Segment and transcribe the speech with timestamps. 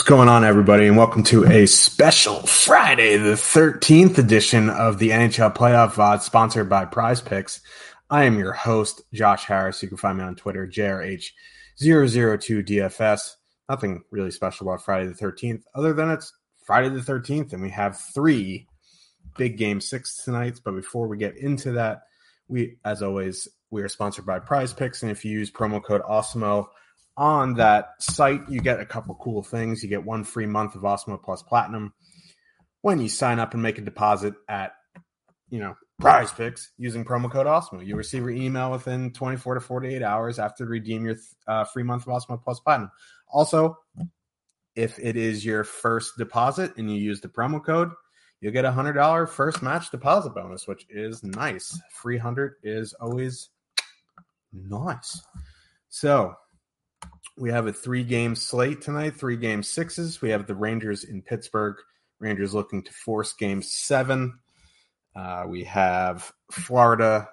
[0.00, 5.10] What's going on, everybody, and welcome to a special Friday the 13th edition of the
[5.10, 7.60] NHL Playoff VOD sponsored by Prize Picks.
[8.08, 9.82] I am your host, Josh Harris.
[9.82, 13.34] You can find me on Twitter, JRH002DFS.
[13.68, 16.32] Nothing really special about Friday the 13th, other than it's
[16.64, 18.66] Friday the 13th, and we have three
[19.36, 20.62] big game six tonight.
[20.64, 22.04] But before we get into that,
[22.48, 26.00] we, as always, we are sponsored by Prize Picks, and if you use promo code
[26.00, 26.68] Awesemo
[27.20, 29.82] on that site, you get a couple cool things.
[29.82, 31.92] You get one free month of Awesemo Plus Platinum
[32.80, 34.72] when you sign up and make a deposit at,
[35.50, 37.86] you know, Prize Picks using promo code Awesemo.
[37.86, 42.06] You receive your email within 24 to 48 hours after redeem your uh, free month
[42.06, 42.90] of Awesemo Plus Platinum.
[43.30, 43.76] Also,
[44.74, 47.90] if it is your first deposit and you use the promo code,
[48.40, 51.78] you'll get a hundred dollar first match deposit bonus, which is nice.
[51.92, 53.50] Free hundred is always
[54.54, 55.20] nice.
[55.90, 56.34] So
[57.40, 60.20] we have a three game slate tonight, three game sixes.
[60.20, 61.76] We have the Rangers in Pittsburgh.
[62.18, 64.38] Rangers looking to force game seven.
[65.16, 67.30] Uh, we have Florida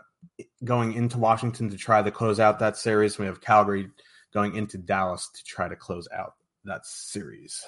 [0.63, 3.19] going into Washington to try to close out that series.
[3.19, 3.89] We have Calgary
[4.33, 7.61] going into Dallas to try to close out that series.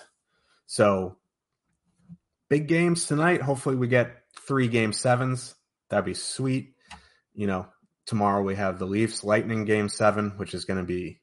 [0.65, 1.17] So
[2.49, 3.41] big games tonight.
[3.41, 5.55] Hopefully we get three game sevens.
[5.89, 6.73] That'd be sweet.
[7.33, 7.67] You know,
[8.05, 11.19] tomorrow we have the Leafs Lightning game seven, which is going to be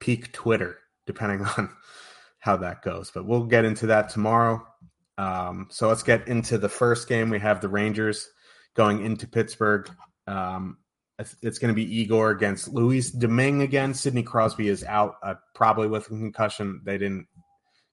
[0.00, 1.70] peak Twitter, depending on
[2.38, 3.10] how that goes.
[3.10, 4.66] But we'll get into that tomorrow.
[5.18, 7.30] Um, so let's get into the first game.
[7.30, 8.28] We have the Rangers
[8.74, 9.90] going into Pittsburgh.
[10.26, 10.78] Um,
[11.18, 13.94] it's going to be Igor against Louis Domingue again.
[13.94, 16.82] Sidney Crosby is out, uh, probably with a concussion.
[16.84, 17.26] They didn't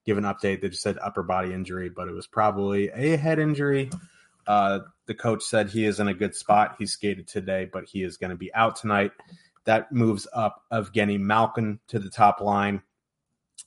[0.06, 0.62] give an update.
[0.62, 3.90] They just said upper body injury, but it was probably a head injury.
[4.46, 6.76] Uh, the coach said he is in a good spot.
[6.80, 9.12] He skated today, but he is going to be out tonight.
[9.66, 12.82] That moves up Evgeny Malkin to the top line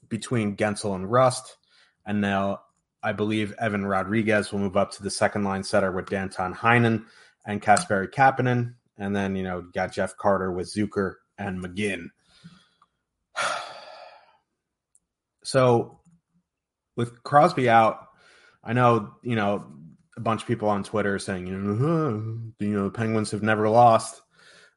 [0.09, 1.57] between Guentzel and Rust.
[2.07, 2.61] And now
[3.03, 7.07] I believe Evan Rodrigues will move up to the second line center with Danton Heinen
[7.47, 8.75] and Kasperi Kapanen.
[8.99, 12.09] And then, you know, got Jeff Carter with Zucker and McGinn.
[15.45, 16.01] So
[16.97, 18.09] with Crosby out,
[18.65, 19.65] I know, you know,
[20.17, 23.69] a bunch of people on Twitter saying, you know, you know, the Penguins have never
[23.69, 24.23] lost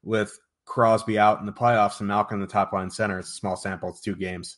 [0.03, 3.19] with Crosby out in the playoffs and Malkin in the top line center.
[3.19, 4.57] It's a small sample, it's two games.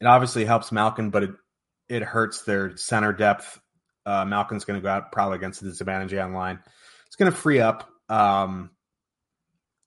[0.00, 1.30] It obviously helps Malkin, but it
[1.88, 3.60] it hurts their center depth.
[4.06, 6.60] Uh, Malkin's going to go out probably against the disadvantage on line.
[7.06, 8.70] It's going to free up, um,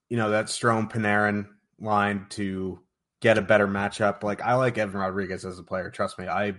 [0.10, 1.48] you know, that Strome Panarin
[1.80, 2.80] line to
[3.22, 4.22] get a better matchup.
[4.22, 5.90] Like I like Evan Rodrigues as a player.
[5.90, 6.56] Trust me, I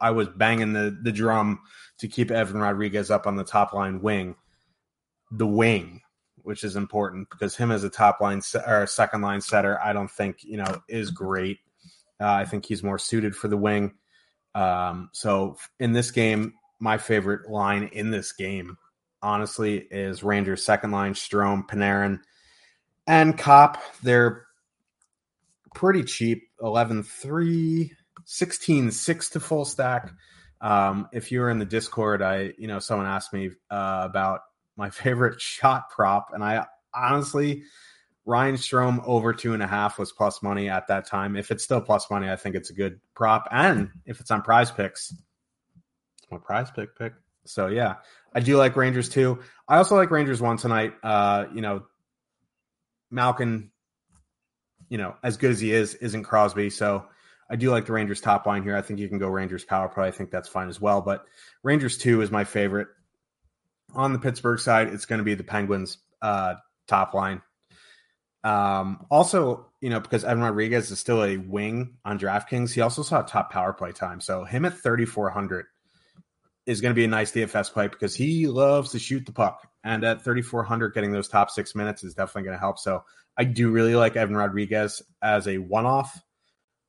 [0.00, 1.60] I was banging the the drum
[1.98, 4.36] to keep Evan Rodrigues up on the top line wing,
[5.32, 6.02] the wing,
[6.42, 9.92] which is important because him as a top line or a second line center, I
[9.92, 11.58] don't think you know is great.
[12.20, 13.94] Uh, I think he's more suited for the wing.
[14.54, 18.76] Um, so in this game, my favorite line in this game,
[19.22, 22.20] honestly, is Rangers second line Strome, Panarin,
[23.06, 23.78] and Copp.
[24.02, 24.46] They're
[25.74, 27.92] pretty cheap 11 3
[28.24, 30.10] 16 6 to full stack
[30.60, 34.40] um, if you were in the discord i you know someone asked me uh, about
[34.80, 37.62] my favorite shot prop and i honestly
[38.26, 41.62] ryan Strome over two and a half was plus money at that time if it's
[41.62, 45.12] still plus money i think it's a good prop and if it's on prize picks
[46.18, 47.12] it's my prize pick pick
[47.44, 47.96] so yeah
[48.34, 49.38] i do like rangers too
[49.68, 51.82] i also like rangers one tonight uh you know
[53.10, 53.70] malkin
[54.90, 56.68] you know, as good as he is, isn't Crosby.
[56.68, 57.06] So
[57.48, 58.76] I do like the Rangers top line here.
[58.76, 60.08] I think you can go Rangers power play.
[60.08, 61.00] I think that's fine as well.
[61.00, 61.24] But
[61.62, 62.88] Rangers two is my favorite.
[63.94, 66.54] On the Pittsburgh side, it's going to be the Penguins uh,
[66.86, 67.42] top line.
[68.42, 73.02] Um, also, you know, because Evan Rodrigues is still a wing on DraftKings, he also
[73.02, 74.20] saw top power play time.
[74.20, 75.66] So him at 3,400
[76.66, 79.66] is going to be a nice DFS play because he loves to shoot the puck.
[79.82, 82.78] And at 3,400, getting those top six minutes is definitely going to help.
[82.78, 83.04] So
[83.36, 86.20] I do really like Evan Rodrigues as a one off.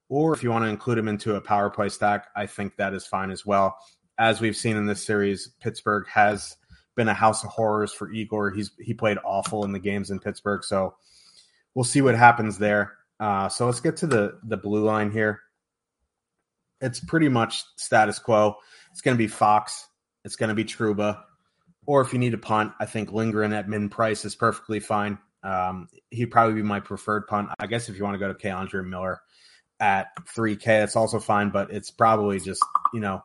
[0.10, 2.94] Or if you want to include him into a power play stack, I think that
[2.94, 3.78] is fine as well.
[4.18, 6.58] As we've seen in this series, Pittsburgh has
[6.96, 8.52] been a house of horrors for Igor.
[8.52, 10.96] He's he played awful in the games in Pittsburgh, so
[11.74, 12.94] we'll see what happens there.
[13.20, 15.42] Uh, so let's get to the the blue line here.
[16.80, 18.56] It's pretty much status quo.
[18.92, 19.88] It's going to be Fox.
[20.26, 21.24] It's going to be Truba.
[21.86, 25.18] Or if you need a punt, I think Lindgren at min price is perfectly fine.
[25.44, 27.50] Um, he'd probably be my preferred punt.
[27.60, 29.22] I guess if you want to go to K'Andre Miller,
[29.82, 30.84] at 3K.
[30.84, 33.24] it's also fine, but it's probably just, you know,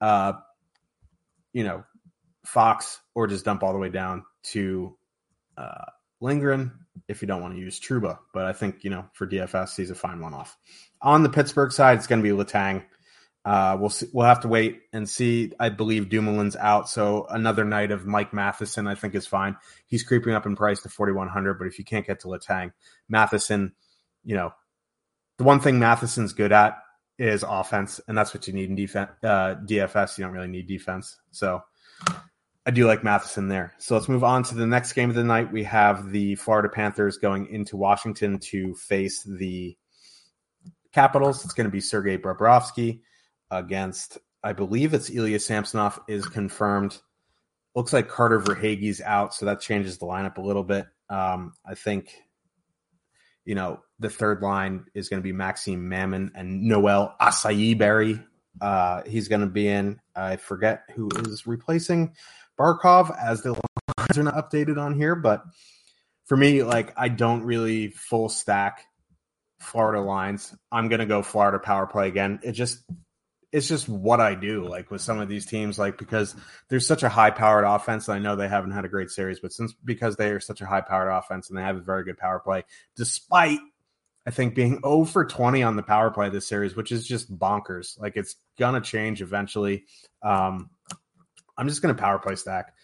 [0.00, 0.34] uh,
[1.54, 1.82] you know,
[2.44, 4.96] Fox or just dump all the way down to
[5.56, 5.84] uh,
[6.20, 6.72] Lindgren
[7.08, 8.18] if you don't want to use Truba.
[8.32, 10.56] But I think, you know, for DFS, he's a fine one off.
[11.02, 12.84] On the Pittsburgh side, it's going to be Letang.
[13.44, 15.52] Uh, we'll see, we'll have to wait and see.
[15.60, 19.56] I believe Dumoulin's out, so another night of Mike Matheson I think is fine.
[19.86, 22.72] He's creeping up in price to 4100, but if you can't get to Letang,
[23.06, 23.74] Matheson,
[24.24, 24.54] you know,
[25.36, 26.78] the one thing Matheson's good at
[27.18, 29.10] is offense, and that's what you need in defense.
[29.22, 31.18] Uh, DFS, you don't really need defense.
[31.30, 31.62] So
[32.66, 33.74] I do like Matheson there.
[33.78, 35.52] So let's move on to the next game of the night.
[35.52, 39.76] We have the Florida Panthers going into Washington to face the
[40.92, 41.44] Capitals.
[41.44, 43.00] It's going to be Sergei Bobrovsky
[43.50, 46.98] against, I believe it's Ilya Samsonov is confirmed.
[47.74, 50.86] Looks like Carter Verhaeghe's out, so that changes the lineup a little bit.
[51.10, 52.14] Um, I think
[53.44, 58.24] you know, the third line is going to be Maxime Mammon and Noel Acciari
[58.60, 60.00] Uh, he's going to be in.
[60.14, 62.14] I forget who is replacing
[62.58, 65.44] Barkov as the lines are not updated on here, but
[66.26, 68.84] for me, like I don't really full stack
[69.60, 70.54] Florida lines.
[70.70, 72.40] I'm going to go Florida power play again.
[72.42, 72.82] It just
[73.54, 76.34] it's just what I do, like with some of these teams, like because
[76.68, 78.08] there's such a high powered offense.
[78.08, 80.66] I know they haven't had a great series, but since because they are such a
[80.66, 82.64] high powered offense and they have a very good power play,
[82.96, 83.60] despite
[84.26, 87.36] I think being 0 for 20 on the power play this series, which is just
[87.36, 87.98] bonkers.
[88.00, 89.84] Like it's gonna change eventually.
[90.22, 90.70] Um,
[91.56, 92.74] I'm just gonna power play stack.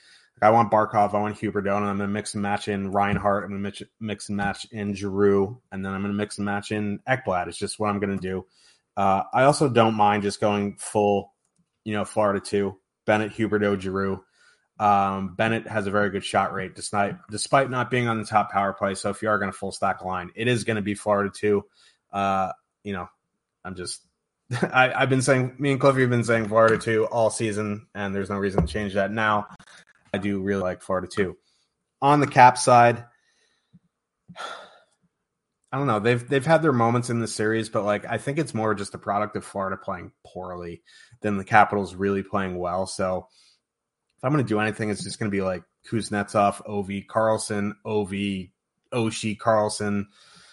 [0.42, 1.36] I want Barkov, I want
[1.82, 3.44] and I'm gonna mix and match in Reinhart.
[3.44, 6.72] I'm gonna mix, mix and match in Giroux, and then I'm gonna mix and match
[6.72, 7.46] in Ekblad.
[7.46, 8.46] It's just what I'm gonna do.
[8.96, 11.34] Uh, I also don't mind just going full,
[11.84, 12.78] you know, Florida two.
[13.06, 14.24] Bennett, Huberdeau, Giroux.
[14.80, 18.50] Um, Bennett has a very good shot rate despite despite not being on the top
[18.50, 18.94] power play.
[18.94, 21.30] So if you are going to full stack line, it is going to be Florida
[21.32, 21.66] two.
[22.10, 23.06] Uh, you know,
[23.62, 24.00] I'm just
[24.72, 28.14] I, have been saying me and Cliffy have been saying Florida two all season, and
[28.14, 29.48] there's no reason to change that now.
[30.14, 31.36] I do really like Florida two.
[32.00, 33.04] On the cap side,
[35.72, 36.00] I don't know.
[36.00, 38.94] They've they've had their moments in the series, but like I think it's more just
[38.94, 40.82] a product of Florida playing poorly
[41.20, 42.86] than the Capitals really playing well.
[42.86, 43.28] So
[44.20, 47.74] if I'm going to do anything, it's just going to be like Kuznetsov, Ov, Carlson,
[47.86, 48.10] Ov,
[48.92, 50.08] Oshie, Carlson,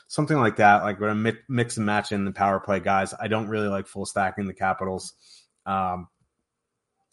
[0.08, 0.84] something like that.
[0.84, 3.14] Like when I mix and match in the power play guys.
[3.20, 5.12] I don't really like full stacking the Capitals.
[5.66, 6.08] Um,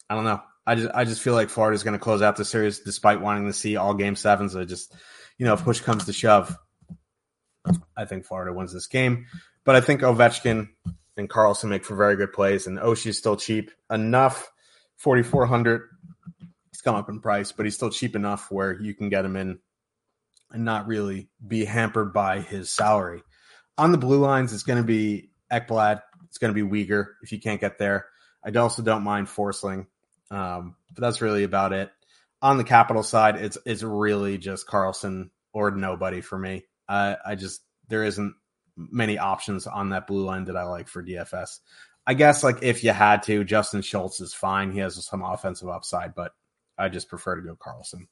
[0.09, 0.41] I don't know.
[0.65, 3.47] I just I just feel like Florida's going to close out the series despite wanting
[3.47, 4.55] to see all game sevens.
[4.55, 4.93] I just
[5.37, 6.57] you know if push comes to shove,
[7.97, 9.25] I think Florida wins this game.
[9.65, 10.69] But I think Ovechkin
[11.17, 14.49] and Carlson make for very good plays, and Oshie's still cheap enough.
[14.97, 15.81] 4,400.
[15.81, 16.14] He's
[16.85, 19.59] come up in price, but he's still cheap enough where you can get him in
[20.51, 23.23] and not really be hampered by his salary.
[23.77, 26.01] On the blue lines, it's going to be Ekblad.
[26.25, 28.05] It's going to be Weegar if you can't get there.
[28.45, 29.87] I also don't mind Forsling,
[30.29, 31.91] um, but that's really about it.
[32.41, 36.65] On the capital side, it's it's really just Carlson or nobody for me.
[36.87, 38.35] I, I just there isn't
[38.77, 41.59] many options on that blue line that I like for DFS.
[42.05, 44.71] I guess like if you had to, Justin Schultz is fine.
[44.71, 46.33] He has some offensive upside, but
[46.77, 48.07] I just prefer to go Carlson.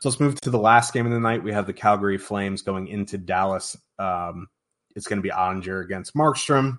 [0.00, 1.42] So let's move to the last game of the night.
[1.42, 3.76] We have the Calgary Flames going into Dallas.
[3.98, 4.48] Um,
[4.94, 6.78] it's going to be Oettinger against Markstrom.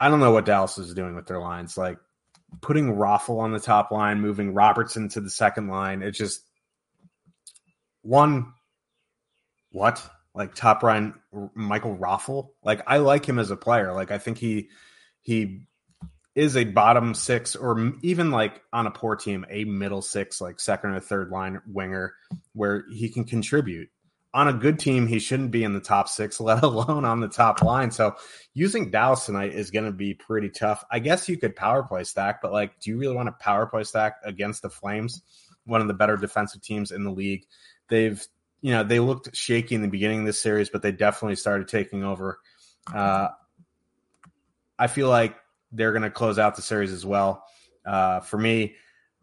[0.00, 1.76] I don't know what Dallas is doing with their lines.
[1.76, 1.98] Like
[2.60, 6.02] putting Raffl on the top line, moving Robertson to the second line.
[6.02, 6.42] It's just
[8.02, 8.52] one
[9.70, 10.08] what?
[10.34, 11.14] Like top line
[11.54, 12.50] Michael Raffl?
[12.62, 13.92] Like I like him as a player.
[13.92, 14.68] Like I think he
[15.20, 15.66] he
[16.38, 20.60] is a bottom six or even like on a poor team, a middle six, like
[20.60, 22.14] second or third line winger
[22.52, 23.88] where he can contribute.
[24.32, 27.26] On a good team, he shouldn't be in the top six, let alone on the
[27.26, 27.90] top line.
[27.90, 28.14] So
[28.54, 30.84] using Dallas tonight is going to be pretty tough.
[30.92, 33.66] I guess you could power play stack, but like, do you really want to power
[33.66, 35.20] play stack against the Flames,
[35.64, 37.46] one of the better defensive teams in the league?
[37.88, 38.24] They've
[38.60, 41.66] you know, they looked shaky in the beginning of this series, but they definitely started
[41.66, 42.38] taking over.
[42.94, 43.28] Uh,
[44.78, 45.36] I feel like
[45.72, 47.44] they're going to close out the series as well.
[47.86, 48.74] Uh, for me,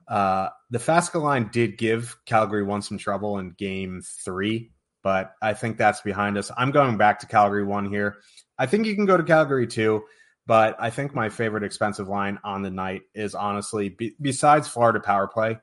[0.08, 4.72] uh, the Faksa line did give Calgary one some trouble in game three,
[5.04, 6.52] but I think that's behind us.
[6.56, 8.18] I'm going back to Calgary one here.
[8.58, 10.04] I think you can go to Calgary two,
[10.46, 15.00] but I think my favorite expensive line on the night is honestly, be, besides Florida
[15.00, 15.58] power play,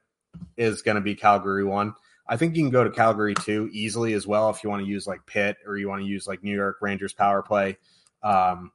[0.57, 1.95] is going to be Calgary one.
[2.27, 4.89] I think you can go to Calgary two easily as well if you want to
[4.89, 7.79] use like Pitt or you want to use like New York Rangers power play.
[8.23, 8.71] Um,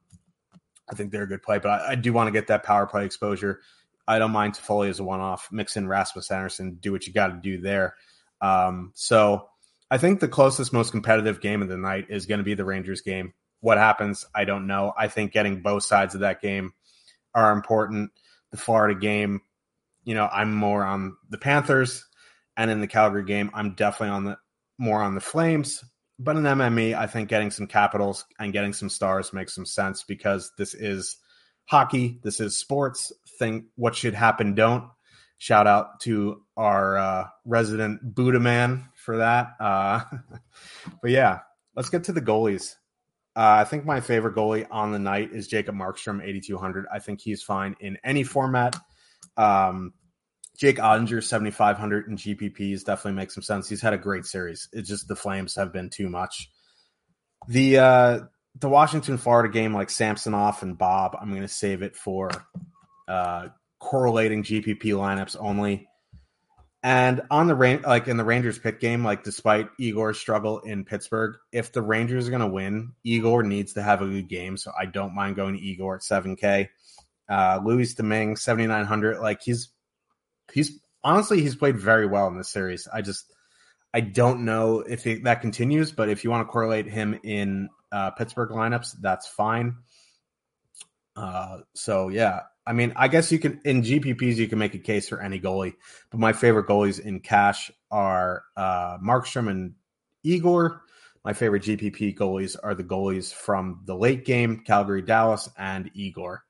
[0.89, 2.85] I think they're a good play, but I, I do want to get that power
[2.85, 3.61] play exposure.
[4.07, 5.49] I don't mind Toffoli as a one off.
[5.51, 7.95] Mix in Rasmus Andersson, do what you got to do there.
[8.41, 9.49] Um, so
[9.91, 12.65] I think the closest, most competitive game of the night is going to be the
[12.65, 13.33] Rangers game.
[13.59, 14.93] What happens, I don't know.
[14.97, 16.73] I think getting both sides of that game
[17.33, 18.11] are important.
[18.51, 19.41] The Florida game,
[20.03, 22.05] you know, I'm more on the Panthers,
[22.55, 24.37] and in the Calgary game, I'm definitely on the
[24.77, 25.83] more on the Flames.
[26.19, 30.03] But in MME, I think getting some capitals and getting some stars makes some sense
[30.03, 31.17] because this is
[31.65, 32.19] hockey.
[32.23, 33.11] This is sports.
[33.37, 34.89] Think what should happen, don't.
[35.37, 39.49] Shout out to our uh, resident Buddha man for that.
[39.59, 40.01] Uh,
[41.01, 41.41] but yeah,
[41.75, 42.73] let's get to the goalies.
[43.35, 46.87] Uh, I think my favorite goalie on the night is Jacob Markstrom, 8,200.
[46.91, 48.75] I think he's fine in any format.
[49.37, 49.93] Um,
[50.57, 53.69] Jake Oettinger, 7,500 in GPPs definitely makes some sense.
[53.69, 54.67] He's had a great series.
[54.73, 56.49] It's just the Flames have been too much.
[57.47, 58.19] The uh,
[58.59, 62.31] the Washington Florida game, like Samsonov and Bob, I'm going to save it for
[63.07, 63.49] uh,
[63.79, 65.87] correlating GPP lineups only.
[66.83, 70.85] And on the rain, like in the Rangers pit game, like despite Igor's struggle in
[70.85, 74.57] Pittsburgh, if the Rangers are going to win, Igor needs to have a good game.
[74.57, 76.69] So I don't mind going to Igor at 7K.
[77.29, 79.19] Uh, Louis Domingue, 7,900.
[79.19, 79.69] Like he's,
[80.51, 82.87] he's honestly, he's played very well in this series.
[82.87, 83.31] I just,
[83.93, 87.69] I don't know if it, that continues, but if you want to correlate him in
[87.91, 89.77] uh, Pittsburgh lineups, that's fine.
[91.15, 94.79] Uh, so yeah, I mean, I guess you can in GPPs you can make a
[94.79, 95.75] case for any goalie,
[96.11, 99.73] but my favorite goalies in cash are uh, Markstrom and
[100.23, 100.81] Igor.
[101.23, 106.43] My favorite GPP goalies are the goalies from the late game, Calgary, Dallas, and Igor.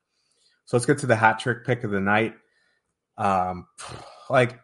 [0.66, 2.34] So let's get to the hat trick pick of the night.
[3.18, 3.66] Um,
[4.30, 4.58] like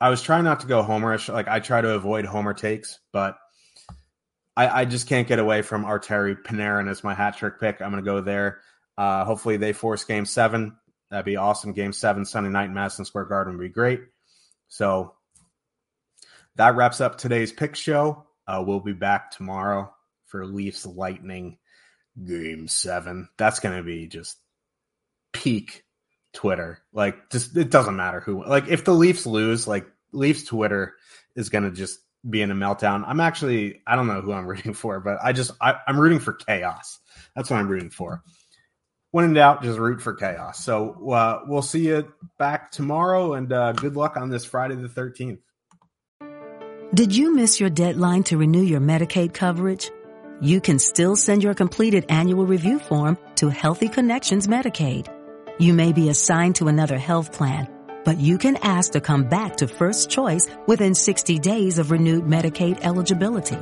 [0.00, 1.32] I was trying not to go homerish.
[1.32, 3.38] Like I try to avoid homer takes, but
[4.56, 7.80] I, I just can't get away from Artemi Panarin as my hat trick pick.
[7.80, 8.60] I'm going to go there.
[8.98, 10.76] Uh, hopefully they force game seven.
[11.10, 11.72] That'd be awesome.
[11.72, 14.00] Game seven Sunday night in Madison Square Garden would be great.
[14.68, 15.14] So
[16.56, 18.26] that wraps up today's pick show.
[18.46, 19.94] Uh, we'll be back tomorrow
[20.26, 21.58] for Leafs Lightning
[22.22, 23.28] game seven.
[23.38, 24.38] That's going to be just
[25.32, 25.81] peak
[26.32, 26.78] Twitter.
[26.92, 28.44] Like, just it doesn't matter who.
[28.44, 30.94] Like, if the Leafs lose, like Leafs Twitter
[31.34, 31.98] is going to just
[32.28, 33.04] be in a meltdown.
[33.06, 36.20] I'm actually I don't know who I'm rooting for, but I just I, I'm rooting
[36.20, 36.98] for chaos.
[37.34, 38.22] That's what I'm rooting for.
[39.10, 40.64] When in doubt, just root for chaos.
[40.64, 44.88] So uh, we'll see you back tomorrow, and uh, good luck on this Friday the
[44.88, 45.38] 13th.
[46.94, 49.90] Did you miss your deadline to renew your Medicaid coverage?
[50.40, 55.08] You can still send your completed annual review form to Healthy Connections Medicaid.
[55.62, 57.68] You may be assigned to another health plan
[58.04, 62.24] but you can ask to come back to First Choice within 60 days of renewed
[62.24, 63.58] Medicaid eligibility.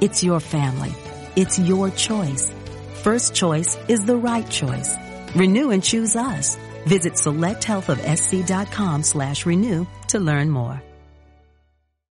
[0.00, 0.94] It's your family.
[1.36, 2.52] It's your choice.
[3.02, 4.96] First Choice is the right choice.
[5.34, 6.56] Renew and choose us.
[6.86, 10.82] Visit selecthealthofsc.com slash renew to learn more.